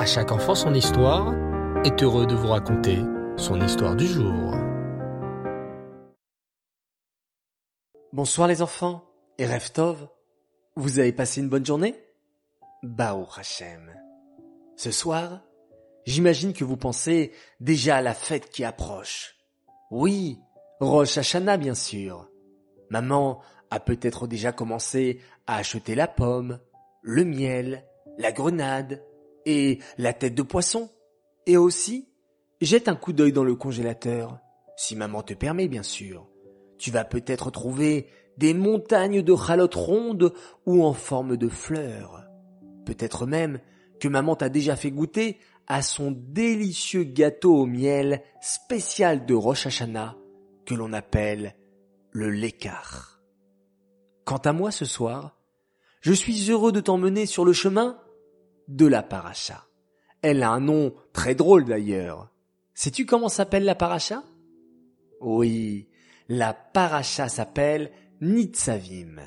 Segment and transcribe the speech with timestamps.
[0.00, 1.34] À chaque enfant son histoire
[1.84, 3.00] est heureux de vous raconter
[3.36, 4.54] son histoire du jour.
[8.10, 9.04] Bonsoir les enfants
[9.36, 10.08] et Reftov.
[10.74, 12.02] Vous avez passé une bonne journée?
[12.82, 13.94] Bao Hachem.
[14.74, 15.42] Ce soir,
[16.06, 19.36] j'imagine que vous pensez déjà à la fête qui approche.
[19.90, 20.38] Oui,
[20.80, 22.26] Rosh Hashanah bien sûr.
[22.88, 26.58] Maman a peut-être déjà commencé à acheter la pomme,
[27.02, 27.84] le miel,
[28.16, 29.02] la grenade
[29.46, 30.90] et la tête de poisson.
[31.46, 32.08] Et aussi,
[32.60, 34.38] jette un coup d'œil dans le congélateur,
[34.76, 36.26] si maman te permet bien sûr.
[36.78, 40.32] Tu vas peut-être trouver des montagnes de chalotes rondes
[40.66, 42.24] ou en forme de fleurs.
[42.86, 43.60] Peut-être même
[44.00, 49.66] que maman t'a déjà fait goûter à son délicieux gâteau au miel spécial de Rosh
[49.66, 50.16] Hashanah
[50.64, 51.54] que l'on appelle
[52.12, 53.20] le l'écart.
[54.24, 55.36] Quant à moi ce soir,
[56.00, 58.00] je suis heureux de t'emmener sur le chemin
[58.70, 59.66] de la paracha.
[60.22, 62.30] Elle a un nom très drôle d'ailleurs.
[62.72, 64.22] Sais-tu comment s'appelle la paracha?
[65.20, 65.88] Oui,
[66.28, 67.90] la paracha s'appelle
[68.20, 69.20] Nitzavim.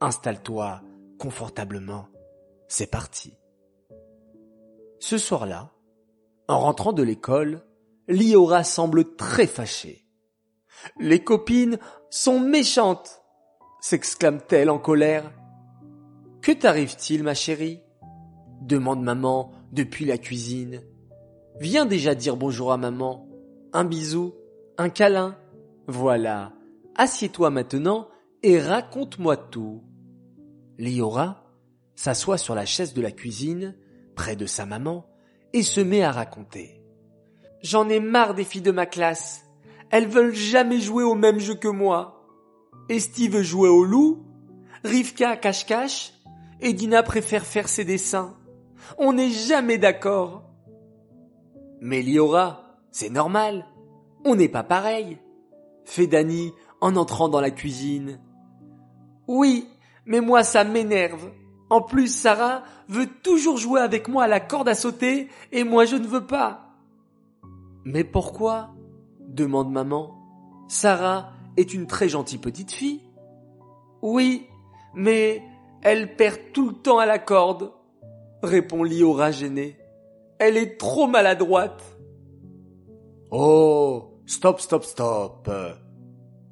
[0.00, 0.82] Installe-toi
[1.18, 2.08] confortablement.
[2.68, 3.32] C'est parti.
[4.98, 5.72] Ce soir-là,
[6.48, 7.62] en rentrant de l'école,
[8.08, 10.06] Liora semble très fâchée.
[10.98, 11.78] Les copines
[12.10, 13.22] sont méchantes,
[13.80, 15.32] s'exclame-t-elle en colère.
[16.42, 17.80] Que t'arrive-t-il, ma chérie?
[18.60, 20.82] Demande maman depuis la cuisine.
[21.60, 23.28] Viens déjà dire bonjour à maman.
[23.72, 24.34] Un bisou,
[24.78, 25.36] un câlin.
[25.86, 26.52] Voilà.
[26.94, 28.08] Assieds-toi maintenant
[28.42, 29.82] et raconte-moi tout.
[30.78, 31.44] Liora
[31.94, 33.74] s'assoit sur la chaise de la cuisine,
[34.14, 35.06] près de sa maman,
[35.52, 36.82] et se met à raconter.
[37.62, 39.42] J'en ai marre des filles de ma classe.
[39.90, 42.26] Elles veulent jamais jouer au même jeu que moi.
[42.88, 44.24] Esti veut jouer au loup,
[44.84, 46.12] Rivka cache-cache,
[46.60, 48.36] et Dina préfère faire ses dessins.
[48.98, 50.42] On n'est jamais d'accord.
[51.80, 53.66] Mais Liora, c'est normal.
[54.24, 55.18] On n'est pas pareil.
[55.84, 58.20] Fait Dani en entrant dans la cuisine.
[59.28, 59.68] Oui,
[60.04, 61.30] mais moi ça m'énerve.
[61.68, 65.84] En plus, Sarah veut toujours jouer avec moi à la corde à sauter et moi
[65.84, 66.72] je ne veux pas.
[67.84, 68.70] Mais pourquoi?
[69.20, 70.14] demande maman.
[70.68, 73.02] Sarah est une très gentille petite fille.
[74.02, 74.46] Oui,
[74.94, 75.42] mais
[75.82, 77.72] elle perd tout le temps à la corde,
[78.42, 79.78] répond Liora gênée.
[80.38, 81.82] Elle est trop maladroite.
[83.30, 85.50] Oh, stop, stop, stop.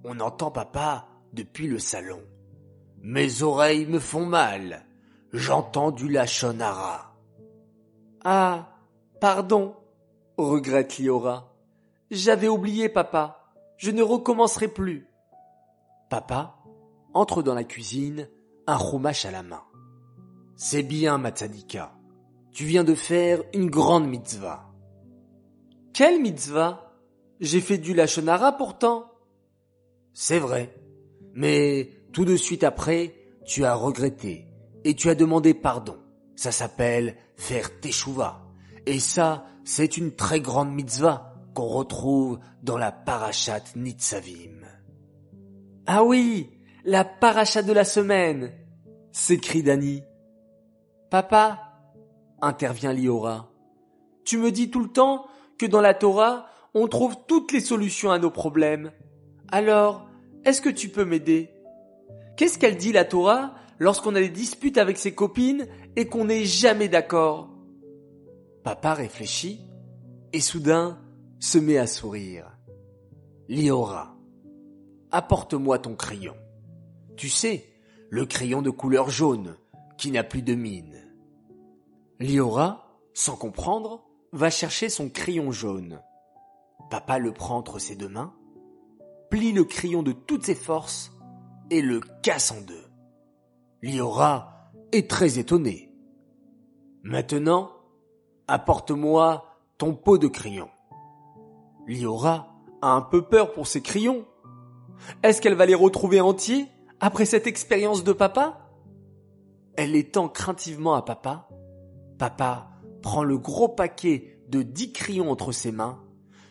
[0.05, 2.21] On entend papa depuis le salon.
[3.01, 4.87] Mes oreilles me font mal.
[5.33, 7.15] J'entends du lachonara.
[8.25, 8.69] Ah,
[9.21, 9.77] pardon,
[10.37, 11.55] regrette Liora.
[12.11, 13.53] J'avais oublié, papa.
[13.77, 15.09] Je ne recommencerai plus.
[16.09, 16.57] Papa
[17.15, 18.29] entre dans la cuisine,
[18.67, 19.63] un chumash à la main.
[20.57, 21.93] C'est bien, Matsadika.
[22.53, 24.71] Tu viens de faire une grande mitzvah.
[25.93, 26.93] Quelle mitzvah?
[27.41, 29.11] J'ai fait du lachonara pourtant.
[30.13, 30.75] C'est vrai.
[31.35, 34.47] Mais tout de suite après, tu as regretté
[34.85, 35.99] et tu as demandé pardon.
[36.37, 38.43] Ça s'appelle faire teshuva.
[38.87, 44.61] Et ça, c'est une très grande mitzvah qu'on retrouve dans la parashat Nitzavim.
[45.87, 46.51] Ah oui,
[46.85, 48.53] la parachat de la semaine,
[49.13, 50.03] s'écrie Dani.
[51.15, 51.61] Papa,
[52.43, 53.49] intervient Liora,
[54.25, 55.27] tu me dis tout le temps
[55.59, 58.91] que dans la Torah, on trouve toutes les solutions à nos problèmes.
[59.53, 60.09] Alors,
[60.45, 61.51] est-ce que tu peux m'aider?
[62.37, 66.45] Qu'est-ce qu'elle dit la Torah lorsqu'on a des disputes avec ses copines et qu'on n'est
[66.45, 67.49] jamais d'accord?
[68.65, 69.61] Papa réfléchit
[70.33, 70.99] et soudain
[71.39, 72.59] se met à sourire.
[73.49, 74.17] Liora,
[75.13, 76.35] apporte-moi ton crayon.
[77.17, 77.67] Tu sais,
[78.11, 79.55] le crayon de couleur jaune
[79.97, 81.04] qui n'a plus de mine.
[82.21, 86.01] Liora, sans comprendre, va chercher son crayon jaune.
[86.91, 88.35] Papa le prend entre ses deux mains,
[89.31, 91.13] plie le crayon de toutes ses forces
[91.71, 92.85] et le casse en deux.
[93.83, 95.93] Liora est très étonné.
[97.03, 97.73] Maintenant,
[98.47, 99.45] apporte-moi
[99.77, 100.69] ton pot de crayon.
[101.87, 104.25] Liora a un peu peur pour ses crayons.
[105.23, 106.67] Est-ce qu'elle va les retrouver entiers
[107.01, 108.71] après cette expérience de papa?
[109.77, 111.49] Elle les tend craintivement à papa.
[112.19, 112.71] Papa
[113.03, 116.03] prend le gros paquet de dix crayons entre ses mains,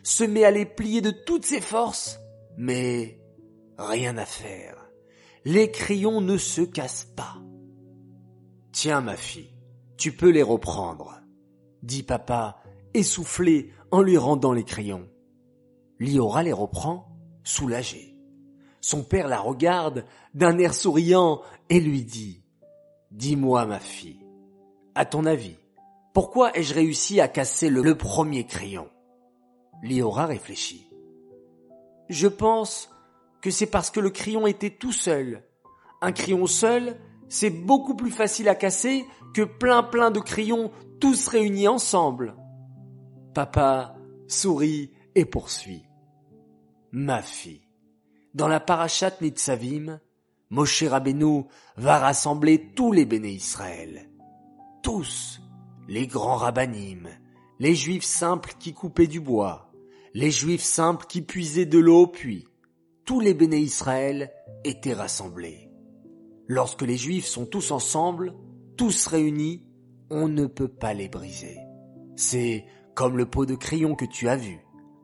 [0.02, 2.20] se met à les plier de toutes ses forces,
[2.56, 3.20] mais
[3.78, 4.84] rien à faire
[5.44, 7.36] les crayons ne se cassent pas.
[8.72, 9.54] Tiens, ma fille,
[9.96, 11.20] tu peux les reprendre,
[11.82, 12.62] dit papa,
[12.94, 15.08] essoufflé en lui rendant les crayons.
[15.98, 18.16] Liora les reprend, soulagé.
[18.80, 22.42] Son père la regarde d'un air souriant et lui dit
[23.10, 24.23] Dis-moi, ma fille,
[24.94, 25.56] à ton avis,
[26.12, 28.88] Pourquoi ai-je réussi à casser le, premier crayon?
[29.82, 30.88] Liora réfléchit.
[32.08, 32.88] Je pense
[33.40, 35.42] que c'est parce que le crayon était tout seul.
[36.00, 36.96] Un crayon seul,
[37.28, 39.04] c'est beaucoup plus facile à casser
[39.34, 40.70] que plein plein de crayons
[41.00, 42.36] tous réunis ensemble.
[43.34, 43.96] Papa
[44.28, 45.84] sourit et poursuit.
[46.92, 47.66] Ma fille,
[48.34, 49.98] dans la parachat Nitzavim,
[50.50, 51.46] Moshe Rabbeinu
[51.76, 54.08] va rassembler tous les béné Israël.
[54.84, 55.40] Tous,
[55.88, 57.08] les grands rabbinim,
[57.58, 59.72] les juifs simples qui coupaient du bois,
[60.12, 62.46] les juifs simples qui puisaient de l'eau au puits,
[63.06, 64.30] tous les béné Israël
[64.62, 65.70] étaient rassemblés.
[66.48, 68.34] Lorsque les juifs sont tous ensemble,
[68.76, 69.66] tous réunis,
[70.10, 71.56] on ne peut pas les briser.
[72.16, 74.58] C'est comme le pot de crayon que tu as vu.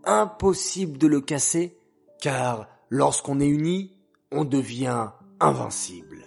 [0.04, 1.78] Impossible de le casser,
[2.20, 3.98] car lorsqu'on est unis,
[4.30, 5.08] on devient
[5.40, 6.26] invincible.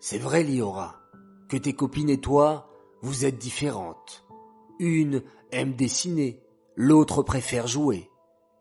[0.00, 1.05] C'est vrai, Liora,
[1.48, 2.70] que tes copines et toi,
[3.02, 4.26] vous êtes différentes.
[4.78, 5.22] Une
[5.52, 6.42] aime dessiner,
[6.76, 8.10] l'autre préfère jouer.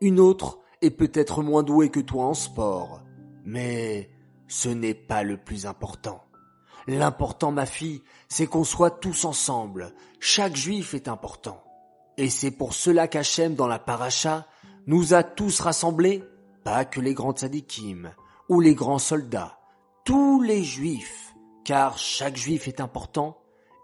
[0.02, 3.02] Une autre est peut-être moins douée que toi en sport.
[3.44, 4.10] Mais
[4.48, 6.24] ce n'est pas le plus important.
[6.88, 9.94] L'important, ma fille, c'est qu'on soit tous ensemble.
[10.20, 11.64] Chaque juif est important.
[12.18, 14.48] Et c'est pour cela qu'Hachem, dans la paracha,
[14.88, 16.24] nous a tous rassemblés,
[16.64, 18.12] pas que les grands tzadikim
[18.50, 19.58] ou les grands soldats,
[20.04, 21.35] tous les juifs,
[21.66, 23.38] car chaque juif est important,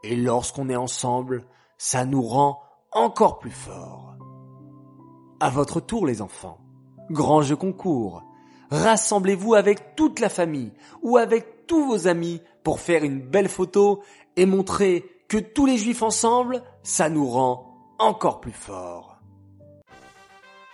[0.04, 1.45] et lorsqu'on est ensemble,
[1.78, 2.62] ça nous rend
[2.92, 4.16] encore plus forts.
[5.39, 6.60] À votre tour, les enfants.
[7.10, 8.24] Grand jeu concours.
[8.69, 14.01] Rassemblez-vous avec toute la famille ou avec tous vos amis pour faire une belle photo
[14.38, 19.11] et montrer que tous les juifs ensemble, ça nous rend encore plus forts.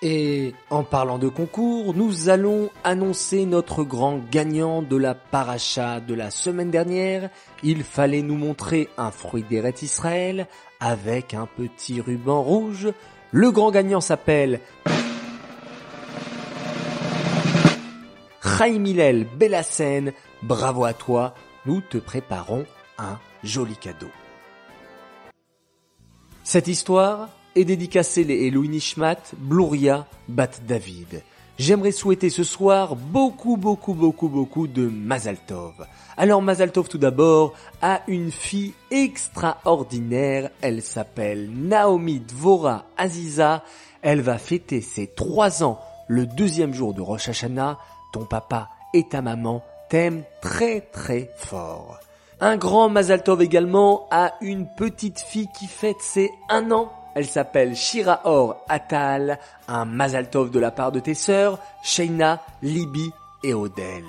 [0.04, 6.14] Et en parlant de concours, nous allons annoncer notre grand gagnant de la paracha de
[6.14, 7.32] la semaine dernière.
[7.64, 10.48] Il fallait nous montrer un fruit d'Eret Israël
[10.80, 12.90] avec un petit ruban rouge.
[13.32, 14.60] Le grand gagnant s'appelle
[18.44, 19.26] Chaim Hillel.
[20.44, 21.34] Bravo à toi,
[21.66, 22.66] nous te préparons
[23.00, 24.12] un joli cadeau.
[26.44, 28.78] Cette histoire est dédicacée les Elohim
[29.38, 31.24] Bluria Bat David.
[31.58, 35.74] J'aimerais souhaiter ce soir beaucoup, beaucoup, beaucoup, beaucoup de Mazal Tov.
[36.16, 40.52] Alors Mazal Tov tout d'abord a une fille extraordinaire.
[40.62, 43.64] Elle s'appelle Naomi Dvora Aziza.
[44.04, 47.80] Elle va fêter ses trois ans le deuxième jour de Rosh Hashanah.
[48.14, 51.98] Ton papa et ta maman t'aiment très très fort.
[52.40, 57.26] Un grand Mazal Tov également a une petite fille qui fête ses un an elle
[57.26, 63.10] s'appelle Shira Or Atal, un Mazaltov de la part de tes sœurs, Sheina, Libby
[63.44, 64.04] et Odell.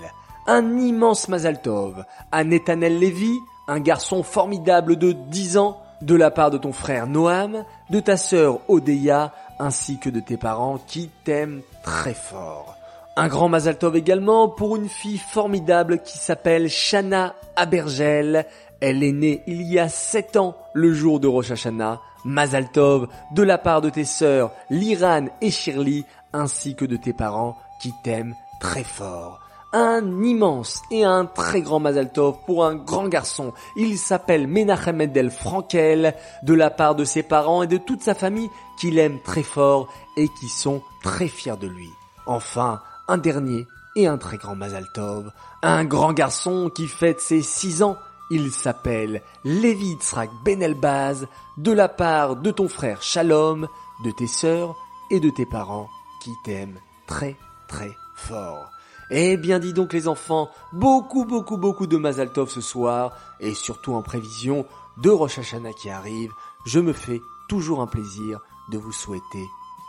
[0.47, 3.33] Un immense Mazaltov à Netanel Levy,
[3.67, 8.19] un garçon formidable de 10 ans, de la part de ton frère Noam, de ta
[8.19, 12.77] sœur Odeya, ainsi que de tes parents qui t'aiment très fort.
[13.17, 18.45] Un grand Mazaltov également pour une fille formidable qui s'appelle Shana Abergel.
[18.81, 23.09] Elle est née il y a 7 ans, le jour de Rosh Hashanah, Mazal Tov
[23.33, 27.93] de la part de tes sœurs Liran et Shirley ainsi que de tes parents qui
[28.03, 29.41] t'aiment très fort.
[29.73, 33.53] Un immense et un très grand Mazal Tov pour un grand garçon.
[33.77, 38.15] Il s'appelle Menachem Edel Frankel de la part de ses parents et de toute sa
[38.15, 38.49] famille
[38.79, 41.89] qui l'aiment très fort et qui sont très fiers de lui.
[42.27, 45.31] Enfin, un dernier et un très grand Mazal Tov,
[45.63, 47.99] un grand garçon qui fête ses six ans
[48.31, 53.69] il s'appelle Lévi Tzrak Ben Elbaz de la part de ton frère Shalom,
[54.05, 54.77] de tes sœurs
[55.11, 55.89] et de tes parents
[56.23, 57.37] qui t'aiment très
[57.69, 58.71] très fort.
[59.11, 63.95] Eh bien dis donc les enfants, beaucoup beaucoup beaucoup de Mazaltov ce soir et surtout
[63.95, 64.67] en prévision
[64.99, 66.33] de Rosh Hashanah qui arrive,
[66.67, 69.47] je me fais toujours un plaisir de vous souhaiter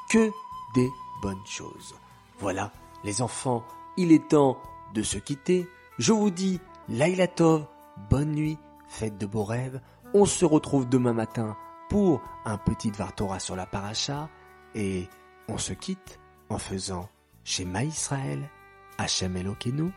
[0.09, 0.31] que
[0.75, 0.89] des
[1.21, 1.95] bonnes choses.
[2.39, 2.71] Voilà
[3.03, 3.63] les enfants,
[3.97, 4.57] il est temps
[4.93, 5.67] de se quitter.
[5.97, 7.65] Je vous dis Laila Tov
[8.09, 9.81] bonne nuit, faites de beaux rêves.
[10.13, 11.55] On se retrouve demain matin
[11.89, 14.29] pour un petit Vartora sur la paracha
[14.75, 15.07] et
[15.47, 17.09] on se quitte en faisant
[17.43, 18.49] Shema Israël,
[18.97, 19.91] Hachem Elokeinu,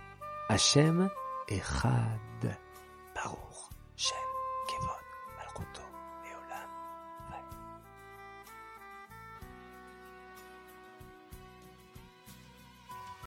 [0.48, 1.08] Hachem
[1.48, 2.58] Echad,
[3.14, 4.16] Baruch Shem
[4.68, 5.01] Kevon.